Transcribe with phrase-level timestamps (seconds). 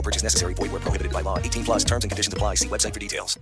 [0.00, 0.54] No purchase necessary.
[0.54, 1.38] Void where prohibited by law.
[1.38, 2.56] 18 plus terms and conditions apply.
[2.56, 3.38] See website for details.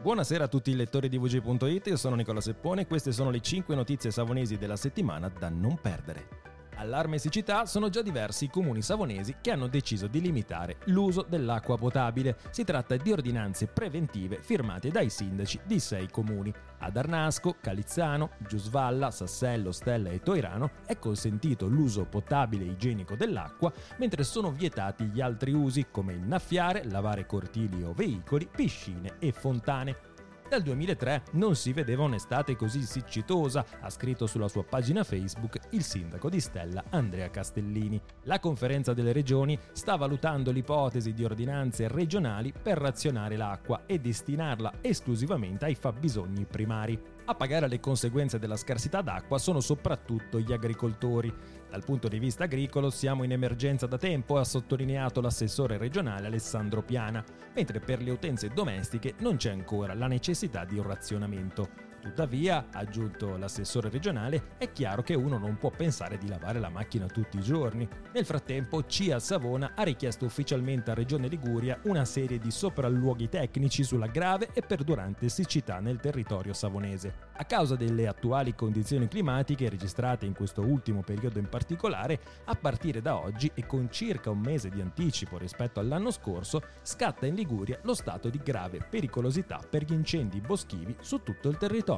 [0.00, 3.40] Buonasera a tutti i lettori di VG.it, io sono Nicola Seppone e queste sono le
[3.40, 6.47] 5 notizie savonesi della settimana da non perdere.
[6.78, 11.76] Allarme siccità sono già diversi i comuni savonesi che hanno deciso di limitare l'uso dell'acqua
[11.76, 12.38] potabile.
[12.50, 16.54] Si tratta di ordinanze preventive firmate dai sindaci di sei comuni.
[16.78, 23.72] Ad Arnasco, Calizzano, Giusvalla, Sassello, Stella e Toirano è consentito l'uso potabile e igienico dell'acqua,
[23.96, 29.32] mentre sono vietati gli altri usi come il naffiare, lavare cortili o veicoli, piscine e
[29.32, 30.07] fontane.
[30.48, 35.82] Dal 2003 non si vedeva un'estate così siccitosa, ha scritto sulla sua pagina Facebook il
[35.82, 38.00] sindaco di Stella Andrea Castellini.
[38.22, 44.76] La conferenza delle regioni sta valutando l'ipotesi di ordinanze regionali per razionare l'acqua e destinarla
[44.80, 46.98] esclusivamente ai fabbisogni primari.
[47.28, 51.30] A pagare le conseguenze della scarsità d'acqua sono soprattutto gli agricoltori.
[51.68, 56.82] Dal punto di vista agricolo siamo in emergenza da tempo, ha sottolineato l'assessore regionale Alessandro
[56.82, 57.22] Piana,
[57.54, 61.87] mentre per le utenze domestiche non c'è ancora la necessità di un razionamento.
[62.08, 66.70] Tuttavia, ha aggiunto l'assessore regionale, è chiaro che uno non può pensare di lavare la
[66.70, 67.86] macchina tutti i giorni.
[68.14, 73.84] Nel frattempo, CIA Savona ha richiesto ufficialmente a Regione Liguria una serie di sopralluoghi tecnici
[73.84, 77.26] sulla grave e perdurante siccità nel territorio savonese.
[77.36, 83.02] A causa delle attuali condizioni climatiche registrate in questo ultimo periodo in particolare, a partire
[83.02, 87.78] da oggi e con circa un mese di anticipo rispetto all'anno scorso, scatta in Liguria
[87.82, 91.97] lo stato di grave pericolosità per gli incendi boschivi su tutto il territorio.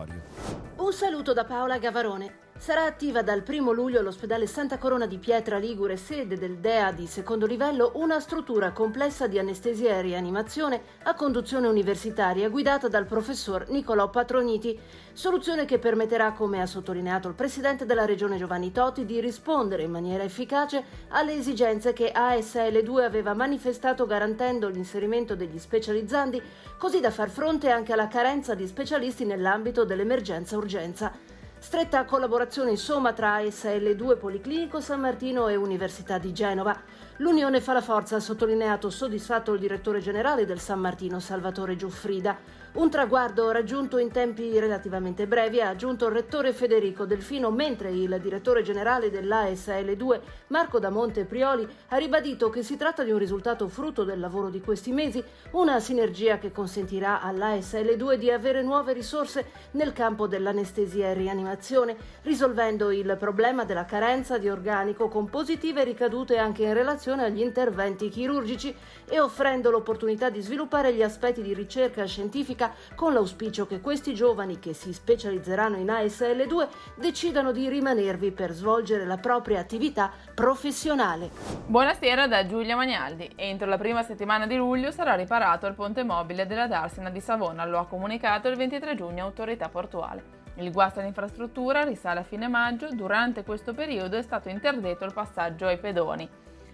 [0.76, 2.49] Un saluto da Paola Gavarone.
[2.60, 7.06] Sarà attiva dal 1 luglio all'ospedale Santa Corona di Pietra Ligure, sede del DEA di
[7.06, 13.70] secondo livello, una struttura complessa di anestesia e rianimazione a conduzione universitaria guidata dal professor
[13.70, 14.78] Nicolò Patroniti.
[15.14, 19.90] Soluzione che permetterà, come ha sottolineato il presidente della regione Giovanni Totti, di rispondere in
[19.90, 26.42] maniera efficace alle esigenze che ASL2 aveva manifestato garantendo l'inserimento degli specializzandi,
[26.76, 31.38] così da far fronte anche alla carenza di specialisti nell'ambito dell'emergenza urgenza.
[31.62, 36.74] Stretta collaborazione insomma tra ASL2 Policlinico San Martino e Università di Genova.
[37.18, 42.36] L'unione fa la forza, ha sottolineato soddisfatto il direttore generale del San Martino Salvatore Giuffrida.
[42.72, 48.16] Un traguardo raggiunto in tempi relativamente brevi, ha aggiunto il rettore Federico Delfino, mentre il
[48.22, 54.04] direttore generale dell'ASL2 Marco Damonte Prioli ha ribadito che si tratta di un risultato frutto
[54.04, 55.20] del lavoro di questi mesi,
[55.50, 62.92] una sinergia che consentirà all'ASL2 di avere nuove risorse nel campo dell'anestesia e rianimazione, risolvendo
[62.92, 68.72] il problema della carenza di organico con positive ricadute anche in relazione agli interventi chirurgici
[69.08, 72.58] e offrendo l'opportunità di sviluppare gli aspetti di ricerca scientifica
[72.94, 79.06] con l'auspicio che questi giovani che si specializzeranno in ASL2 decidano di rimanervi per svolgere
[79.06, 81.30] la propria attività professionale.
[81.66, 83.30] Buonasera da Giulia Magnaldi.
[83.36, 87.64] Entro la prima settimana di luglio sarà riparato il ponte mobile della Darsena di Savona,
[87.64, 90.38] lo ha comunicato il 23 giugno Autorità Portuale.
[90.56, 95.66] Il guasto all'infrastruttura risale a fine maggio, durante questo periodo è stato interdetto il passaggio
[95.66, 96.28] ai pedoni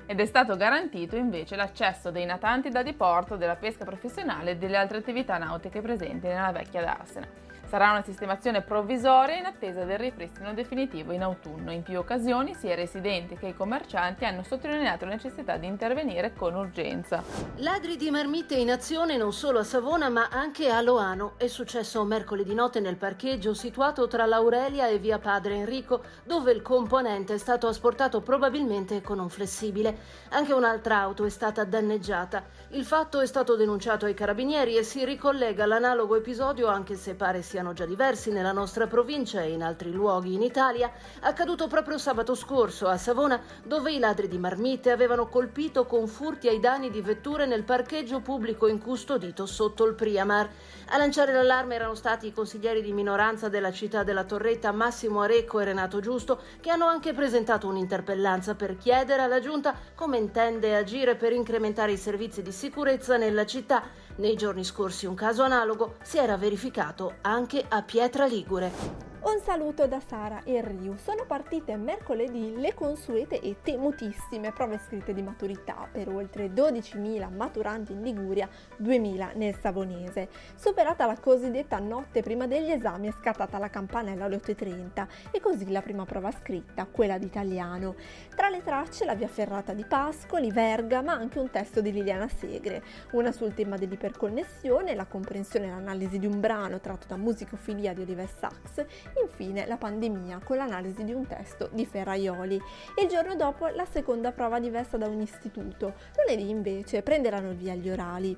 [0.07, 4.77] ed è stato garantito invece l'accesso dei natanti da diporto, della pesca professionale e delle
[4.77, 7.27] altre attività nautiche presenti nella vecchia Darsena.
[7.69, 11.73] Sarà una sistemazione provvisoria in attesa del ripristino definitivo in autunno.
[11.73, 16.33] In più occasioni sia i residenti che i commercianti hanno sottolineato la necessità di intervenire
[16.33, 17.25] con urgenza.
[17.57, 21.35] Ladri di marmitte in azione non solo a Savona ma anche a Loano.
[21.37, 26.63] È successo mercoledì notte nel parcheggio situato tra l'Aurelia e via Padre Enrico, dove il
[26.63, 29.99] componente è stato asportato probabilmente con un flessibile.
[30.31, 32.45] Anche un'altra auto è stata danneggiata.
[32.71, 37.43] Il fatto è stato denunciato ai carabinieri e si ricollega all'analogo episodio anche se pare
[37.43, 40.91] siano erano già diversi nella nostra provincia e in altri luoghi in Italia,
[41.21, 46.47] accaduto proprio sabato scorso a Savona, dove i ladri di marmite avevano colpito con furti
[46.47, 50.49] ai danni di vetture nel parcheggio pubblico incustodito sotto il Priamar.
[50.91, 55.59] A lanciare l'allarme erano stati i consiglieri di minoranza della città della Torretta Massimo Arecco
[55.59, 61.17] e Renato Giusto, che hanno anche presentato un'interpellanza per chiedere alla Giunta come intende agire
[61.17, 64.05] per incrementare i servizi di sicurezza nella città.
[64.19, 69.06] Nei giorni scorsi un caso analogo si era verificato anche a Pietra Ligure.
[69.27, 70.95] Un saluto da Sara e Riu.
[70.99, 77.91] Sono partite mercoledì le consuete e temutissime prove scritte di maturità per oltre 12.000 maturanti
[77.91, 78.49] in Liguria,
[78.81, 80.29] 2.000 nel Savonese.
[80.55, 85.73] Superata la cosiddetta notte prima degli esami è scattata la campanella alle 8.30 e così
[85.73, 87.97] la prima prova scritta, quella di italiano.
[88.33, 92.29] Tra le tracce la via ferrata di Pascoli, Verga, ma anche un testo di Liliana
[92.29, 92.81] Segre,
[93.11, 98.03] una sul tema dell'iperconnessione, la comprensione e l'analisi di un brano tratto da Musicofilia di
[98.03, 102.61] Oliver Sacks infine la pandemia con l'analisi di un testo di Ferraioli.
[103.01, 105.95] Il giorno dopo la seconda prova diversa da un istituto.
[106.17, 108.37] Lunedì invece prenderanno via gli orali.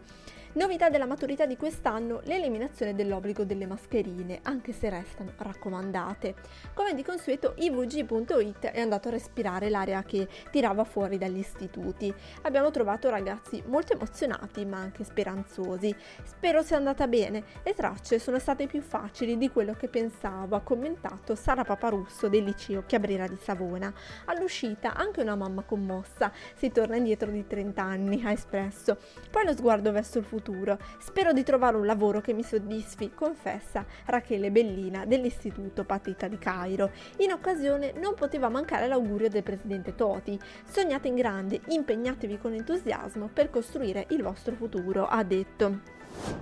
[0.59, 6.35] Novità della maturità di quest'anno, l'eliminazione dell'obbligo delle mascherine, anche se restano raccomandate.
[6.75, 12.13] Come di consueto, ivg.it è andato a respirare l'area che tirava fuori dagli istituti.
[12.43, 15.95] Abbiamo trovato ragazzi molto emozionati ma anche speranzosi.
[16.25, 20.61] Spero sia andata bene, le tracce sono state più facili di quello che pensavo, ha
[20.63, 23.95] commentato Sara Paparusso del liceo Chiabrera di Savona.
[24.25, 28.99] All'uscita anche una mamma commossa, si torna indietro di 30 anni, ha espresso.
[29.31, 30.79] Poi lo sguardo verso il futuro futuro.
[30.99, 36.91] Spero di trovare un lavoro che mi soddisfi, confessa Rachele Bellina dell'Istituto Patita di Cairo.
[37.19, 40.39] In occasione non poteva mancare l'augurio del presidente Toti.
[40.65, 45.98] Sognate in grande, impegnatevi con entusiasmo per costruire il vostro futuro, ha detto.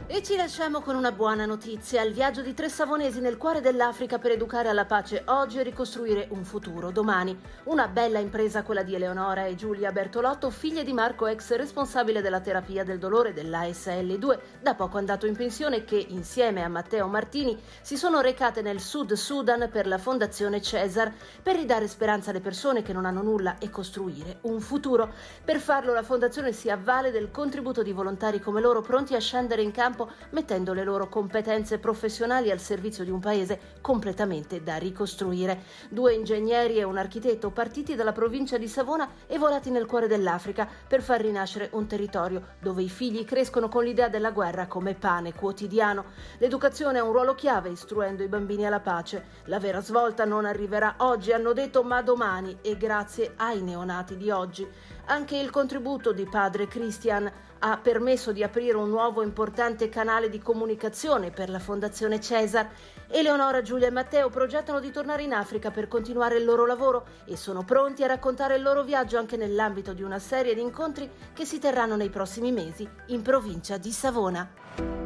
[0.08, 4.19] E ci lasciamo con una buona notizia, il viaggio di tre savonesi nel cuore dell'Africa
[4.19, 7.38] per educare alla pace oggi e ricostruire un futuro domani.
[7.64, 12.40] Una bella impresa quella di Eleonora e Giulia Bertolotto, figlie di Marco, ex responsabile della
[12.40, 17.99] terapia del dolore dell'ASL2, da poco andato in pensione che insieme a Matteo Martini si
[17.99, 21.12] sono recate nel Sud Sudan per la Fondazione Cesar
[21.43, 25.12] per ridare speranza alle persone che non hanno nulla e costruire un futuro.
[25.44, 29.64] Per farlo la Fondazione si avvale del contributo di volontari come loro pronti a scendere
[29.66, 35.62] in campo mettendo le loro competenze professionali al servizio di un paese completamente da ricostruire.
[35.90, 40.66] Due ingegneri e un architetto partiti dalla provincia di Savona e volati nel cuore dell'Africa
[40.88, 45.34] per far rinascere un territorio dove i figli crescono con l'idea della guerra come pane
[45.34, 46.04] quotidiano.
[46.38, 49.24] L'educazione ha un ruolo chiave istruendo i bambini alla pace.
[49.44, 54.30] La vera svolta non arriverà oggi, hanno detto, ma domani e grazie ai neonati di
[54.30, 54.66] oggi.
[55.06, 60.41] Anche il contributo di padre Christian ha permesso di aprire un nuovo importante canale di
[60.41, 62.69] comunicazione per la Fondazione Cesar.
[63.08, 67.37] Eleonora, Giulia e Matteo progettano di tornare in Africa per continuare il loro lavoro e
[67.37, 71.44] sono pronti a raccontare il loro viaggio anche nell'ambito di una serie di incontri che
[71.44, 75.06] si terranno nei prossimi mesi in provincia di Savona.